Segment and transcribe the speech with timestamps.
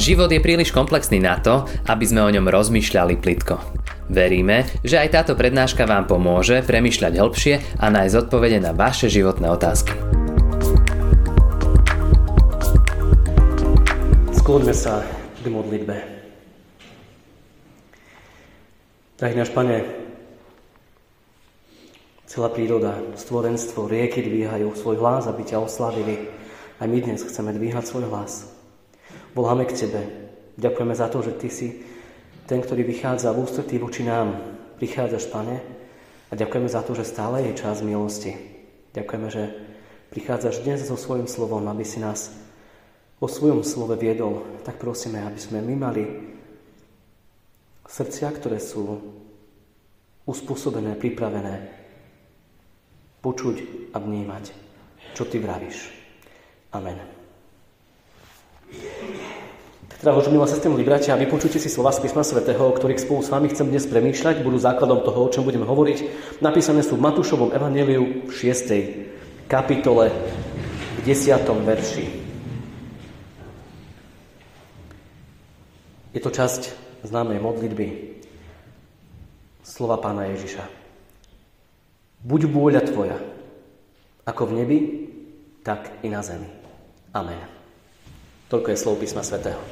[0.00, 3.60] Život je príliš komplexný na to, aby sme o ňom rozmýšľali plitko.
[4.08, 9.52] Veríme, že aj táto prednáška vám pomôže premýšľať hĺbšie a nájsť odpovede na vaše životné
[9.52, 9.92] otázky.
[14.40, 15.04] Skloňme sa
[15.36, 15.96] k modlitbe.
[19.20, 19.84] Drahý náš Pane,
[22.24, 26.32] celá príroda, stvorenstvo, rieky dvíhajú svoj hlas, aby ťa oslavili.
[26.80, 28.59] Aj my dnes chceme dvíhať svoj hlas.
[29.30, 30.02] Voláme k Tebe.
[30.58, 31.68] Ďakujeme za to, že Ty si
[32.50, 34.34] ten, ktorý vychádza v ústretí voči nám.
[34.82, 35.56] Prichádzaš, Pane,
[36.30, 38.34] a ďakujeme za to, že stále je čas milosti.
[38.90, 39.42] Ďakujeme, že
[40.10, 42.34] prichádzaš dnes so svojím slovom, aby si nás
[43.22, 44.42] o svojom slove viedol.
[44.66, 46.02] Tak prosíme, aby sme my mali
[47.86, 48.98] srdcia, ktoré sú
[50.26, 51.70] uspôsobené, pripravené
[53.20, 53.56] počuť
[53.94, 54.44] a vnímať,
[55.14, 55.78] čo Ty vravíš.
[56.74, 57.19] Amen.
[60.00, 63.28] Teda, milá sestry, milí bratia, vypočujte si slova z písma svätého, o ktorých spolu s
[63.28, 65.98] vami chcem dnes premýšľať, budú základom toho, o čom budeme hovoriť.
[66.40, 69.44] Napísané sú v Matúšovom evaneliu v 6.
[69.44, 71.36] kapitole v 10.
[71.44, 72.06] verši.
[76.16, 76.72] Je to časť
[77.04, 78.16] známej modlitby
[79.60, 80.64] slova pána Ježiša.
[82.24, 83.20] Buď vôľa tvoja,
[84.24, 84.78] ako v nebi,
[85.60, 86.48] tak i na zemi.
[87.12, 87.60] Amen.
[88.50, 89.62] Toľko je slov písma svätého.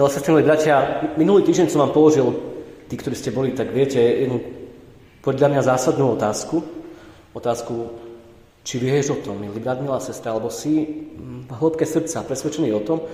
[0.00, 2.32] Milé sestry, milí bratia, minulý týždeň som vám položil,
[2.88, 4.40] tí, ktorí ste boli, tak viete, jednu
[5.20, 6.64] podľa mňa zásadnú otázku.
[7.36, 8.00] Otázku,
[8.64, 12.80] či vieš o tom, milý brat, milá sestra, alebo si v hĺbke srdca presvedčený o
[12.80, 13.04] tom,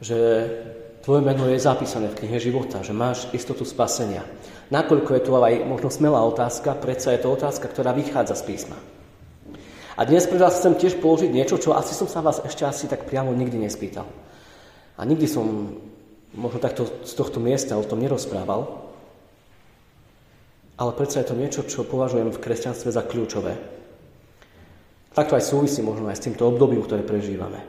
[0.00, 0.16] že
[1.04, 4.24] tvoje meno je zapísané v knihe života, že máš istotu spasenia.
[4.72, 8.80] Nakoľko je tu aj možno smelá otázka, predsa je to otázka, ktorá vychádza z písma.
[10.00, 12.88] A dnes pre vás chcem tiež položiť niečo, čo asi som sa vás ešte asi
[12.88, 14.08] tak priamo nikdy nespýtal.
[14.96, 15.76] A nikdy som
[16.36, 18.86] možno takto z tohto miesta o tom nerozprával,
[20.76, 23.56] ale predsa je to niečo, čo považujem v kresťanstve za kľúčové.
[25.16, 27.64] Takto aj súvisí možno aj s týmto obdobím, ktoré prežívame.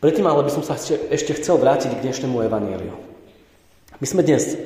[0.00, 2.96] Predtým ale by som sa ešte chcel vrátiť k dnešnému evaníliu.
[4.00, 4.56] My sme dnes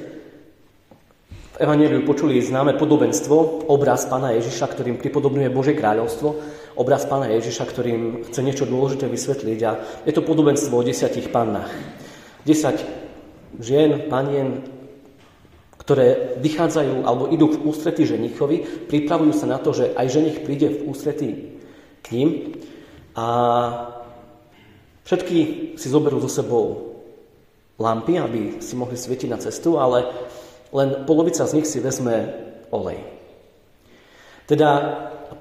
[1.55, 6.39] v Evangeliu počuli známe podobenstvo, obraz pána Ježiša, ktorým pripodobňuje Bože kráľovstvo,
[6.75, 9.73] obraz pána Ježiša, ktorým chce niečo dôležité vysvetliť a
[10.07, 11.71] je to podobenstvo o desiatich pannách.
[12.45, 12.85] Desať
[13.59, 14.67] žien, panien,
[15.79, 20.73] ktoré vychádzajú alebo idú v ústretí ženichovi, pripravujú sa na to, že aj ženich príde
[20.73, 21.31] v ústretí
[22.01, 22.29] k ním
[23.15, 23.27] a
[25.05, 25.39] všetky
[25.77, 26.97] si zoberú so sebou
[27.79, 30.09] lampy, aby si mohli svietiť na cestu, ale
[30.75, 32.33] len polovica z nich si vezme
[32.75, 32.99] olej.
[34.45, 34.71] Teda,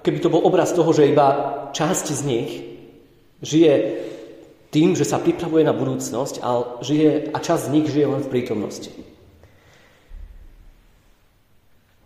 [0.04, 2.52] keby to bol obraz toho, že iba časť z nich
[3.44, 3.74] žije
[4.74, 8.32] tým, že sa pripravuje na budúcnosť a, žije, a časť z nich žije len v
[8.32, 8.90] prítomnosti.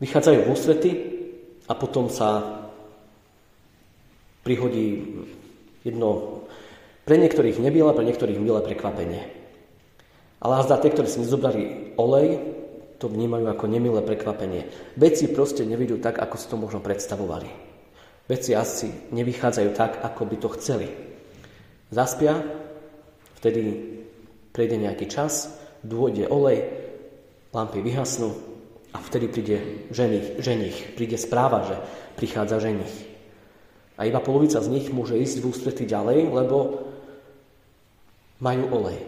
[0.04, 0.92] Vychádzajú v ústrety
[1.66, 2.60] a potom sa
[4.44, 5.04] prihodí
[5.88, 6.44] jedno
[7.08, 9.24] pre niektorých nebilé, pre niektorých milé prekvapenie.
[10.38, 12.38] Ale azda tie, ktorí si nezobrali olej,
[13.02, 14.68] to vnímajú ako nemilé prekvapenie.
[15.00, 17.67] Veci proste nevidú tak, ako si to možno predstavovali.
[18.28, 20.92] Veci asi nevychádzajú tak, ako by to chceli.
[21.88, 22.44] Zaspia,
[23.40, 23.96] vtedy
[24.52, 26.68] prejde nejaký čas, dôjde olej,
[27.56, 28.36] lampy vyhasnú
[28.92, 29.58] a vtedy príde
[29.96, 30.78] ženich, ženich.
[31.00, 31.76] Príde správa, že
[32.20, 33.08] prichádza ženich.
[33.96, 36.86] A iba polovica z nich môže ísť v ústrety ďalej, lebo
[38.44, 39.00] majú olej.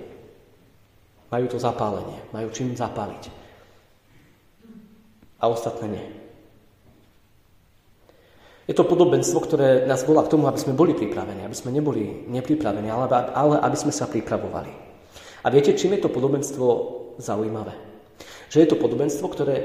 [1.30, 3.30] Majú to zapálenie, majú čím zapáliť.
[5.40, 6.19] A ostatné nie.
[8.70, 12.30] Je to podobenstvo, ktoré nás volá k tomu, aby sme boli pripravení, aby sme neboli
[12.30, 14.70] nepripravení, ale, ale aby sme sa pripravovali.
[15.42, 16.66] A viete, čím je to podobenstvo
[17.18, 17.74] zaujímavé?
[18.54, 19.56] Že je to podobenstvo, ktoré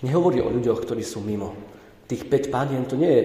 [0.00, 1.52] nehovorí o ľuďoch, ktorí sú mimo.
[2.08, 3.22] Tých 5 pánien to nie je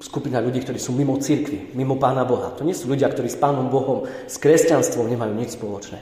[0.00, 2.56] skupina ľudí, ktorí sú mimo cirkvi, mimo Pána Boha.
[2.56, 6.00] To nie sú ľudia, ktorí s Pánom Bohom, s kresťanstvom nemajú nič spoločné.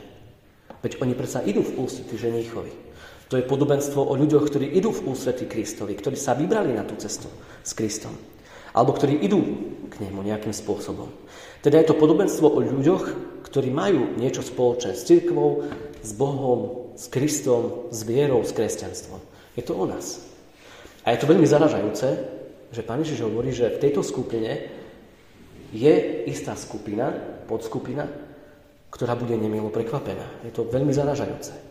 [0.86, 2.93] Veď oni predsa idú v ústrety ženíchovi.
[3.34, 6.94] To je podobenstvo o ľuďoch, ktorí idú v ústrety Kristovi, ktorí sa vybrali na tú
[6.94, 7.26] cestu
[7.66, 8.14] s Kristom.
[8.70, 9.42] Alebo ktorí idú
[9.90, 11.10] k nemu nejakým spôsobom.
[11.58, 13.02] Teda je to podobenstvo o ľuďoch,
[13.42, 15.66] ktorí majú niečo spoločné s cirkvou,
[15.98, 19.18] s Bohom, s Kristom, s vierou, s kresťanstvom.
[19.58, 20.22] Je to o nás.
[21.02, 22.06] A je to veľmi zaražajúce,
[22.70, 24.62] že Pán Ježiš hovorí, že v tejto skupine
[25.74, 27.10] je istá skupina,
[27.50, 28.06] podskupina,
[28.94, 30.46] ktorá bude nemilo prekvapená.
[30.46, 31.63] Je to veľmi zaražajúce.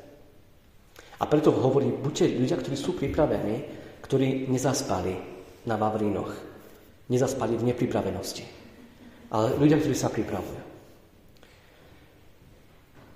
[1.24, 5.16] A preto hovorí, buďte ľudia, ktorí sú pripravení ktorí nezaspali
[5.64, 6.32] na Vavrínoch,
[7.08, 8.44] nezaspali v nepripravenosti,
[9.32, 10.76] ale ľudia, ktorí sa pripravujú.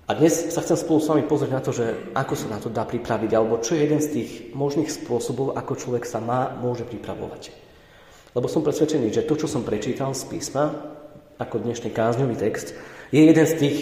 [0.08, 2.72] A dnes sa chcem spolu s vami pozrieť na to, že ako sa na to
[2.72, 6.88] dá pripraviť, alebo čo je jeden z tých možných spôsobov, ako človek sa má, môže
[6.88, 7.52] pripravovať.
[8.32, 10.72] Lebo som presvedčený, že to, čo som prečítal z písma,
[11.36, 12.72] ako dnešný kázňový text,
[13.12, 13.78] je jeden z tých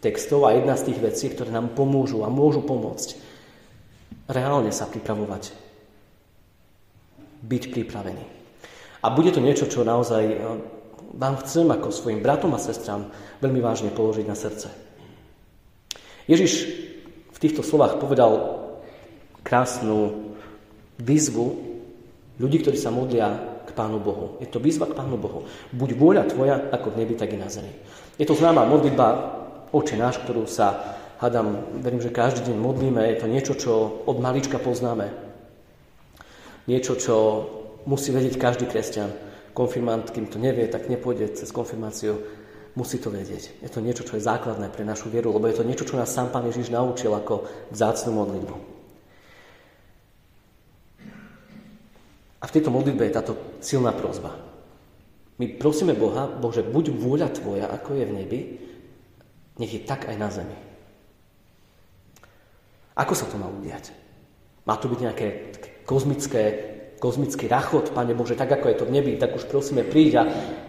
[0.00, 3.31] textov a jedna z tých vecí, ktoré nám pomôžu a môžu pomôcť
[4.30, 5.54] reálne sa pripravovať.
[7.42, 8.24] Byť pripravený.
[9.02, 10.38] A bude to niečo, čo naozaj eh,
[11.12, 13.10] vám chcem ako svojim bratom a sestram
[13.42, 14.68] veľmi vážne položiť na srdce.
[16.30, 16.52] Ježiš
[17.34, 18.62] v týchto slovách povedal
[19.42, 20.32] krásnu
[21.02, 21.58] výzvu
[22.38, 24.38] ľudí, ktorí sa modlia k Pánu Bohu.
[24.38, 25.44] Je to výzva k Pánu Bohu.
[25.74, 27.74] Buď vôľa tvoja, ako v nebi, tak i na zemi.
[28.16, 29.38] Je to známa modlitba
[29.72, 32.98] Oče náš, ktorú sa, hádam, verím, že každý deň modlíme.
[33.14, 33.72] Je to niečo, čo
[34.10, 35.14] od malička poznáme.
[36.66, 37.16] Niečo, čo
[37.86, 39.14] musí vedieť každý kresťan.
[39.54, 42.18] Konfirmant, kým to nevie, tak nepôjde cez konfirmáciu
[42.74, 43.62] musí to vedieť.
[43.62, 46.10] Je to niečo, čo je základné pre našu vieru, lebo je to niečo, čo nás
[46.10, 48.56] sám Pán Ježiš naučil ako vzácnú modlitbu.
[52.42, 53.32] A v tejto modlitbe je táto
[53.62, 54.34] silná prozba.
[55.38, 58.40] My prosíme Boha, Bože, buď vôľa Tvoja, ako je v nebi,
[59.60, 60.71] nech je tak aj na zemi.
[62.96, 63.92] Ako sa to má udiať?
[64.68, 65.26] Má to byť nejaké
[65.88, 66.72] kozmické
[67.02, 70.24] kozmický rachot, Pane Bože, tak ako je to v nebi, tak už prosíme príď a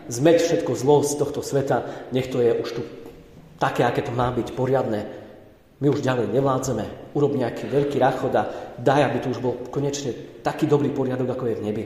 [0.10, 2.82] zmeť všetko zlo z tohto sveta, nech to je už tu
[3.62, 5.06] také, aké to má byť, poriadne.
[5.78, 8.50] My už ďalej nevládzeme, urob nejaký veľký rachot a
[8.82, 11.86] daj, aby tu už bol konečne taký dobrý poriadok, ako je v nebi.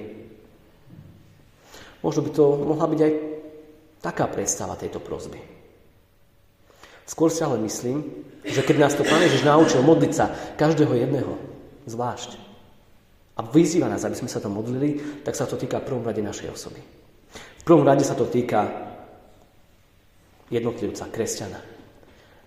[2.00, 3.12] Možno by to mohla byť aj
[4.00, 5.57] taká predstava tejto prozby.
[7.08, 8.04] Skôr si ale myslím,
[8.44, 11.40] že keď nás to Pán Ježiš naučil modliť sa každého jedného
[11.88, 12.48] zvlášť,
[13.38, 16.26] a vyzýva nás, aby sme sa to modlili, tak sa to týka v prvom rade
[16.26, 16.82] našej osoby.
[17.62, 18.66] V prvom rade sa to týka
[20.50, 21.62] jednotlivca, kresťana.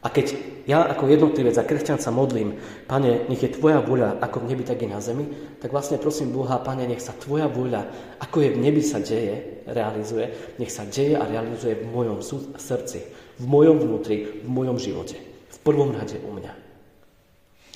[0.00, 0.32] A keď
[0.64, 2.56] ja ako jednotlivec a kresťan sa modlím,
[2.88, 5.28] Pane, nech je Tvoja vôľa ako v nebi, tak i na zemi,
[5.60, 9.62] tak vlastne prosím Boha, Pane, nech sa Tvoja vôľa, ako je v nebi sa deje,
[9.68, 12.18] realizuje, nech sa deje a realizuje v mojom
[12.56, 13.04] srdci,
[13.40, 15.16] v mojom vnútri, v mojom živote.
[15.48, 16.52] V prvom rade u mňa.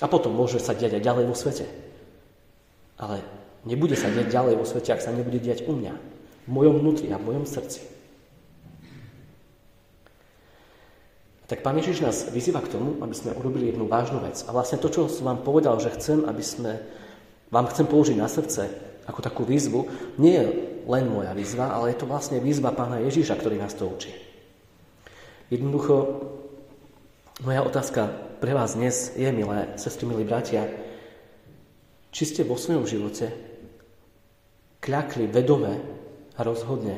[0.03, 1.65] A potom môže sa diať aj ďalej vo svete.
[3.01, 3.25] Ale
[3.65, 5.93] nebude sa diať ďalej vo svete, ak sa nebude diať u mňa,
[6.45, 7.81] v mojom vnútri a v mojom srdci.
[11.45, 14.41] Tak Pán Ježiš nás vyzýva k tomu, aby sme urobili jednu vážnu vec.
[14.49, 16.81] A vlastne to, čo som vám povedal, že chcem, aby sme,
[17.53, 18.65] vám chcem položiť na srdce
[19.05, 19.85] ako takú výzvu,
[20.17, 20.45] nie je
[20.89, 24.24] len moja výzva, ale je to vlastne výzva Pána Ježiša, ktorý nás to učí.
[25.45, 26.25] Jednoducho,
[27.45, 28.09] moja otázka
[28.41, 30.65] pre vás dnes je, milé sestry, milí bratia,
[32.09, 33.29] či ste vo svojom živote
[34.81, 35.73] kľakli vedome
[36.33, 36.97] a rozhodne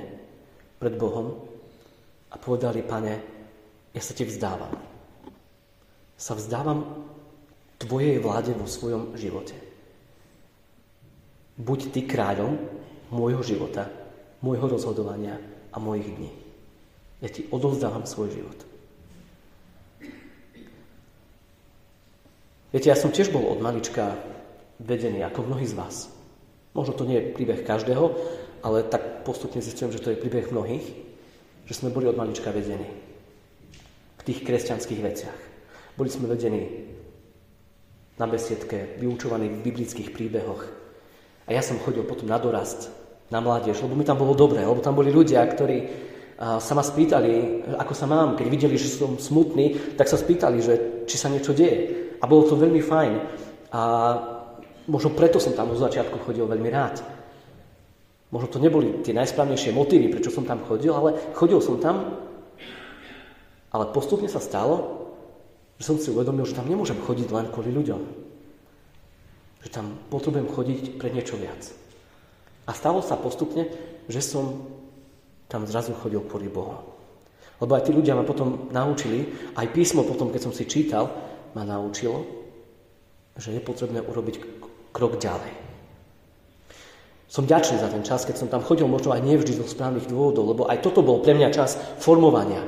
[0.80, 1.44] pred Bohom
[2.32, 3.14] a povedali, pane,
[3.92, 4.80] ja sa ti vzdávam.
[6.16, 7.04] Sa vzdávam
[7.84, 9.60] tvojej vláde vo svojom živote.
[11.60, 12.56] Buď ty kráľom
[13.12, 13.92] môjho života,
[14.40, 15.36] môjho rozhodovania
[15.76, 16.47] a mojich dní.
[17.22, 18.60] Ja ti odovzdávam svoj život.
[22.69, 24.14] Viete, ja som tiež bol od malička
[24.78, 26.14] vedení, ako mnohí z vás.
[26.78, 28.14] Možno to nie je príbeh každého,
[28.62, 30.86] ale tak postupne zistujem, že to je príbeh mnohých,
[31.66, 32.86] že sme boli od malička vedení
[34.19, 35.40] v tých kresťanských veciach.
[35.97, 36.94] Boli sme vedení
[38.21, 40.62] na besiedke, vyučovaní v biblických príbehoch.
[41.47, 42.94] A ja som chodil potom na dorast,
[43.33, 46.06] na mládež, lebo mi tam bolo dobré, lebo tam boli ľudia, ktorí
[46.38, 48.38] sa ma spýtali, ako sa mám.
[48.38, 50.74] Keď videli, že som smutný, tak sa spýtali, že
[51.10, 52.14] či sa niečo deje.
[52.22, 53.14] A bolo to veľmi fajn.
[53.74, 53.82] A
[54.88, 57.04] Možno preto som tam od začiatku chodil veľmi rád.
[58.32, 62.16] Možno to neboli tie najsprávnejšie motívy, prečo som tam chodil, ale chodil som tam,
[63.72, 65.08] ale postupne sa stalo,
[65.76, 68.02] že som si uvedomil, že tam nemôžem chodiť len kvôli ľuďom.
[69.68, 71.68] Že tam potrebujem chodiť pre niečo viac.
[72.68, 73.68] A stalo sa postupne,
[74.08, 74.72] že som
[75.47, 76.75] tam zrazu chodil kvôli Bohu.
[77.57, 79.25] Lebo aj tí ľudia ma potom naučili,
[79.57, 81.09] aj písmo potom, keď som si čítal,
[81.57, 82.21] ma naučilo,
[83.33, 84.35] že je potrebné urobiť
[84.94, 85.51] krok ďalej.
[87.27, 90.47] Som ďačný za ten čas, keď som tam chodil, možno aj nevždy zo správnych dôvodov,
[90.47, 92.63] lebo aj toto bol pre mňa čas formovania.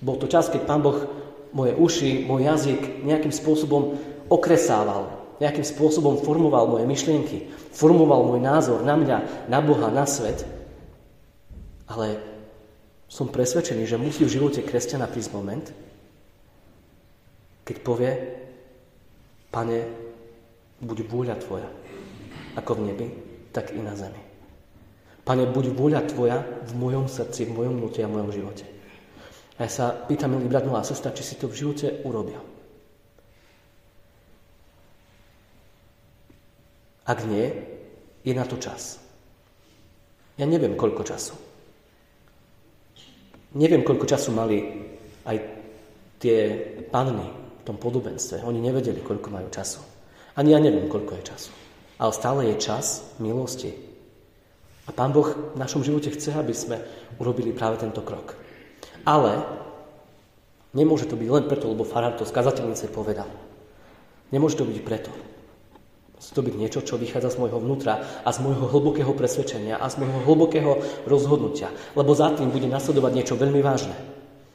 [0.00, 0.96] Bol to čas, keď Pán Boh
[1.52, 4.00] moje uši, môj jazyk nejakým spôsobom
[4.32, 9.18] okresával, nejakým spôsobom formoval moje myšlienky, formoval môj názor na mňa,
[9.52, 10.61] na Boha, na svet.
[11.90, 12.20] Ale
[13.12, 15.66] som presvedčený, že musí v živote kresťana prísť moment,
[17.62, 18.12] keď povie,
[19.52, 19.78] pane,
[20.82, 21.70] buď vôľa Tvoja.
[22.52, 23.06] ako v nebi,
[23.48, 24.20] tak i na zemi.
[25.24, 28.64] Pane, buď vôľa Tvoja v mojom srdci, v mojom vnútri a v mojom živote.
[29.56, 32.40] A ja sa pýtam, milý brat, milá sestra, či si to v živote urobil.
[37.04, 37.52] Ak nie,
[38.24, 38.98] je na to čas.
[40.40, 41.51] Ja neviem, koľko času.
[43.52, 44.64] Neviem, koľko času mali
[45.28, 45.36] aj
[46.22, 46.38] tie
[46.88, 48.40] panny v tom podobenstve.
[48.46, 49.84] Oni nevedeli, koľko majú času.
[50.38, 51.52] Ani ja neviem, koľko je času.
[52.00, 53.76] Ale stále je čas milosti.
[54.88, 56.80] A Pán Boh v našom živote chce, aby sme
[57.20, 58.34] urobili práve tento krok.
[59.06, 59.44] Ale
[60.74, 63.28] nemôže to byť len preto, lebo farár to z kazateľnice povedal.
[64.32, 65.12] Nemôže to byť preto.
[66.22, 70.22] Byť niečo, čo vychádza z môjho vnútra a z môjho hlbokého presvedčenia a z môjho
[70.22, 70.72] hlbokého
[71.04, 71.74] rozhodnutia.
[71.98, 73.94] Lebo za tým bude nasledovať niečo veľmi vážne.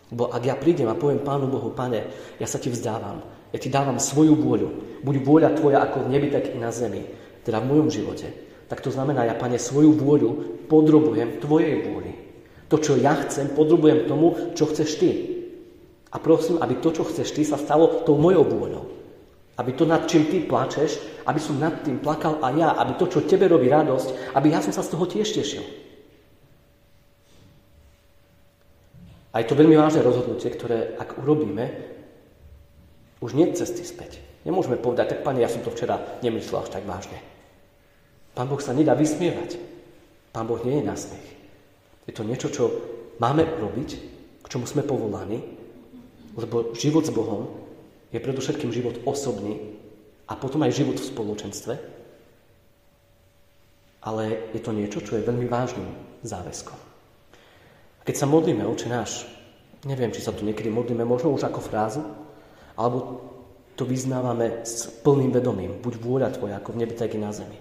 [0.08, 2.08] Lebo ak ja prídem a poviem Pánu Bohu, Pane,
[2.40, 3.20] ja sa ti vzdávam,
[3.52, 4.70] ja ti dávam svoju vôľu,
[5.04, 7.04] buď vôľa tvoja ako v nebi, tak i na zemi,
[7.44, 8.32] teda v mojom živote,
[8.72, 12.16] tak to znamená, ja, Pane, svoju vôľu podrobujem tvojej vôli.
[12.72, 15.10] To, čo ja chcem, podrobujem tomu, čo chceš ty.
[16.12, 18.97] A prosím, aby to, čo chceš ty, sa stalo tou mojou vôľou.
[19.58, 22.78] Aby to, nad čím ty plačeš, aby som nad tým plakal a ja.
[22.78, 25.66] Aby to, čo tebe robí radosť, aby ja som sa z toho tiež tešil.
[29.34, 31.70] A je to veľmi vážne rozhodnutie, ktoré ak urobíme,
[33.22, 34.22] už nie cesty späť.
[34.46, 37.18] Nemôžeme povedať, tak pane, ja som to včera nemyslel až tak vážne.
[38.38, 39.58] Pán Boh sa nedá vysmievať.
[40.32, 41.30] Pán Boh nie je na smiech.
[42.06, 42.64] Je to niečo, čo
[43.18, 43.90] máme robiť,
[44.42, 45.44] k čomu sme povolaní,
[46.38, 47.67] lebo život s Bohom
[48.12, 49.76] je predovšetkým život osobný
[50.28, 51.74] a potom aj život v spoločenstve,
[54.08, 55.88] ale je to niečo, čo je veľmi vážnym
[56.24, 56.80] záväzkom.
[58.08, 59.28] Keď sa modlíme, oče náš,
[59.84, 62.04] neviem, či sa tu niekedy modlíme možno už ako frázu,
[62.80, 63.20] alebo
[63.76, 67.60] to vyznávame s plným vedomím, buď vôľa tvoja, ako v nebi, tak i na zemi.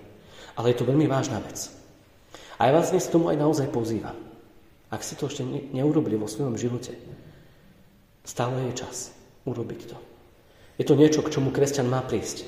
[0.54, 1.68] Ale je to veľmi vážna vec.
[2.56, 4.16] A ja vás dnes tomu aj naozaj pozývam.
[4.88, 6.94] Ak ste to ešte neurobili vo svojom živote,
[8.24, 9.12] stále je čas
[9.44, 10.15] urobiť to.
[10.76, 12.44] Je to niečo, k čomu kresťan má prísť.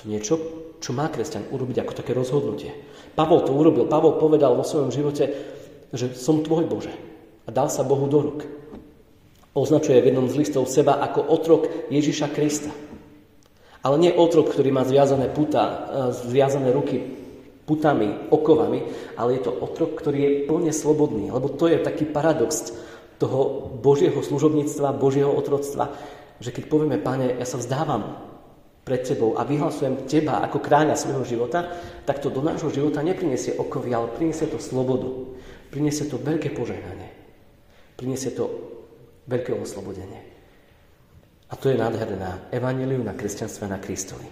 [0.00, 0.34] To niečo,
[0.82, 2.74] čo má kresťan urobiť ako také rozhodnutie.
[3.16, 3.88] Pavol to urobil.
[3.88, 5.32] Pavol povedal vo svojom živote,
[5.92, 6.92] že som tvoj Bože.
[7.46, 8.40] A dal sa Bohu do ruk.
[9.52, 12.72] Označuje v jednom z listov seba ako otrok Ježiša Krista.
[13.82, 15.76] Ale nie otrok, ktorý má zviazané puta, e,
[16.30, 17.02] zviazané ruky
[17.66, 18.80] putami, okovami,
[19.18, 21.30] ale je to otrok, ktorý je plne slobodný.
[21.30, 22.74] Lebo to je taký paradox
[23.22, 25.94] toho Božieho služobníctva, Božieho otroctva,
[26.42, 28.18] že keď povieme, Pane, ja sa vzdávam
[28.82, 31.70] pred Tebou a vyhlasujem Teba ako kráľa svojho života,
[32.02, 35.06] tak to do nášho života nepriniesie okovy, ale priniesie to slobodu.
[35.70, 37.08] Priniesie to veľké požehnanie.
[37.94, 38.50] Priniesie to
[39.30, 40.18] veľké oslobodenie.
[41.48, 44.26] A to je nádherné na evaníliu, na kresťanstve, na Kristovi.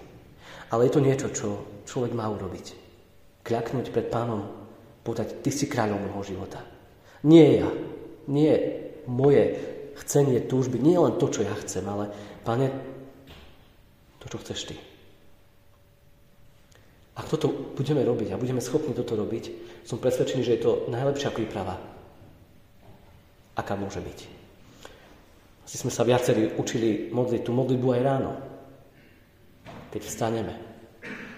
[0.73, 1.47] Ale je to niečo, čo
[1.87, 2.75] človek má urobiť.
[3.45, 4.51] Kľaknúť pred pánom,
[5.05, 6.59] povedať, ty si kráľom môjho života.
[7.23, 7.69] Nie ja,
[8.27, 8.53] nie
[9.05, 9.70] moje
[10.01, 12.09] chcenie, túžby, nie len to, čo ja chcem, ale
[12.41, 12.73] Pane,
[14.21, 14.75] to, čo chceš Ty.
[17.21, 19.51] Ak toto budeme robiť a budeme schopní toto robiť,
[19.85, 21.77] som presvedčený, že je to najlepšia príprava,
[23.53, 24.19] aká môže byť.
[25.67, 28.31] Asi sme sa viacerí učili modliť tú modlitbu aj ráno,
[29.93, 30.53] keď vstaneme.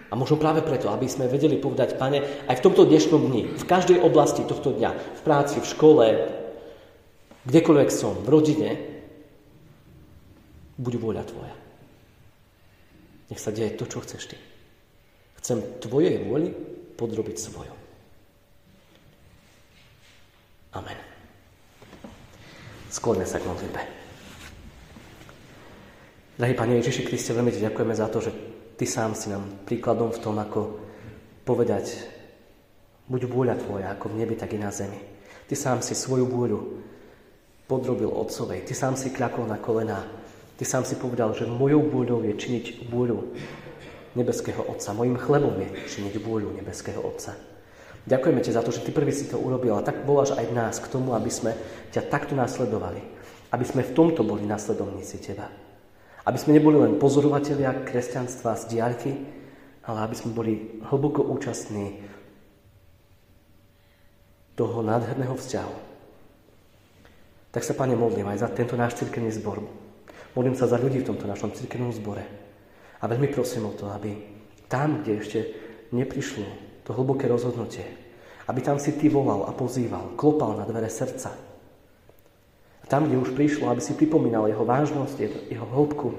[0.08, 3.66] A možno práve preto, aby sme vedeli povedať, Pane, aj v tomto dnešnom dni, v
[3.66, 6.06] každej oblasti tohto dňa, v práci, v škole,
[7.44, 8.70] Kdekoľvek som, v rodine,
[10.80, 11.56] buď vôľa Tvoja.
[13.28, 14.38] Nech sa deje to, čo chceš Ty.
[15.44, 16.56] Chcem Tvojej vôli
[16.96, 17.76] podrobiť svoju.
[20.74, 20.98] Amen.
[22.88, 23.82] Skloňme sa k modlitbe.
[26.40, 28.32] Drahý Pane Ježiši Kriste, veľmi Ti ďakujeme za to, že
[28.80, 30.80] Ty sám si nám príkladom v tom, ako
[31.44, 32.08] povedať,
[33.12, 34.98] buď vôľa Tvoja, ako v nebi, tak i na zemi.
[35.46, 36.60] Ty sám si svoju vôľu
[37.68, 38.68] podrobil otcovej.
[38.68, 40.04] Ty sám si kľakol na kolená.
[40.60, 43.34] Ty sám si povedal, že mojou vôľou je činiť vôľu
[44.14, 44.94] nebeského Otca.
[44.94, 47.34] Mojím chlebom je činiť vôľu nebeského Otca.
[48.04, 50.76] Ďakujeme ti za to, že ty prvý si to urobil a tak voláš aj nás
[50.78, 51.56] k tomu, aby sme
[51.96, 53.00] ťa takto nasledovali.
[53.50, 55.48] Aby sme v tomto boli nasledovníci teba.
[56.28, 59.12] Aby sme neboli len pozorovatelia kresťanstva z diaľky,
[59.84, 60.54] ale aby sme boli
[60.88, 62.04] hlboko účastní
[64.54, 65.93] toho nádherného vzťahu,
[67.54, 69.62] tak sa, Pane, modlím aj za tento náš cirkevný zbor.
[70.34, 72.26] Modlím sa za ľudí v tomto našom cirkevnom zbore.
[72.98, 74.18] A veľmi prosím o to, aby
[74.66, 75.40] tam, kde ešte
[75.94, 76.50] neprišlo
[76.82, 77.86] to hlboké rozhodnutie,
[78.50, 81.30] aby tam si Ty volal a pozýval, klopal na dvere srdca.
[82.82, 86.10] A tam, kde už prišlo, aby si pripomínal jeho vážnosť, jeho hĺbku,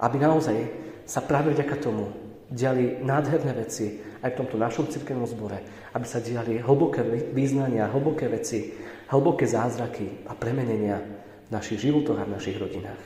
[0.00, 0.56] aby naozaj
[1.04, 2.10] sa práve vďaka tomu
[2.48, 5.60] diali nádherné veci aj v tomto našom cirkevnom zbore,
[5.92, 7.04] aby sa diali hlboké
[7.36, 8.72] význania, hlboké veci,
[9.12, 10.98] hlboké zázraky a premenenia
[11.46, 13.04] v našich životoch a v našich rodinách.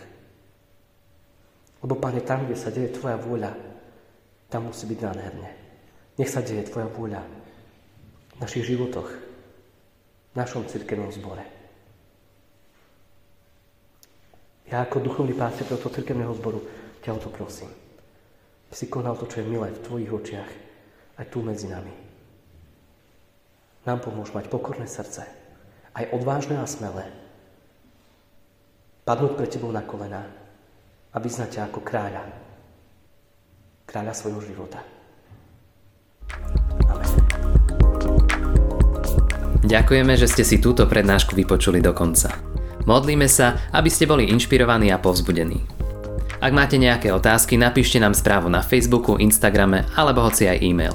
[1.83, 3.53] Lebo, Pane, tam, kde sa deje Tvoja vôľa,
[4.47, 5.51] tam musí byť nádherné.
[6.17, 7.21] Nech sa deje Tvoja vôľa
[8.33, 9.09] v našich životoch,
[10.33, 11.43] v našom cirkevnom zbore.
[14.71, 16.63] Ja ako duchovný páster tohto cirkevného zboru
[17.03, 17.71] ťa o to prosím
[18.77, 20.51] si konal to, čo je milé v tvojich očiach,
[21.17, 21.97] aj tu medzi nami.
[23.89, 25.25] Nám pomôž mať pokorné srdce,
[25.97, 27.09] aj odvážne a smelé,
[29.09, 30.29] padnúť pre tebou na kolená
[31.11, 32.25] a vyznať ťa ako kráľa,
[33.88, 34.85] kráľa svojho života.
[36.93, 37.26] Amen.
[39.67, 42.31] Ďakujeme, že ste si túto prednášku vypočuli do konca.
[42.87, 45.59] Modlíme sa, aby ste boli inšpirovaní a povzbudení.
[46.38, 50.95] Ak máte nejaké otázky, napíšte nám správu na Facebooku, Instagrame alebo hoci aj e-mail.